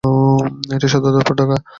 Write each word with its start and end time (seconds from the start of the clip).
এটির 0.73 0.91
সদরদপ্তর 0.93 1.35
ঢাকা। 1.39 1.57